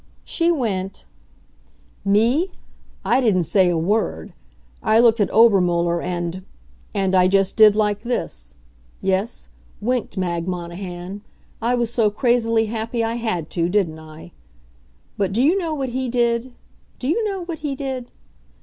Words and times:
She 0.23 0.49
went. 0.51 1.05
Me? 2.03 2.49
I 3.05 3.21
didn't 3.21 3.43
say 3.43 3.69
a 3.69 3.77
word. 3.77 4.33
I 4.81 4.99
looked 4.99 5.19
at 5.19 5.29
Obermuller 5.31 6.01
and 6.01 6.43
and 6.91 7.13
I 7.13 7.27
just 7.27 7.55
did 7.55 7.75
like 7.75 8.01
this. 8.01 8.55
Yes, 8.99 9.47
winked, 9.79 10.17
Mag 10.17 10.47
Monahan. 10.47 11.21
I 11.61 11.75
was 11.75 11.93
so 11.93 12.09
crazily 12.09 12.65
happy 12.65 13.03
I 13.03 13.13
had 13.13 13.51
to, 13.51 13.69
didn't 13.69 13.99
I? 13.99 14.31
But 15.19 15.33
do 15.33 15.43
you 15.43 15.55
know 15.55 15.75
what 15.75 15.89
he 15.89 16.09
did? 16.09 16.51
Do 16.97 17.07
you 17.07 17.23
know 17.23 17.43
what 17.43 17.59
he 17.59 17.75
did? 17.75 18.09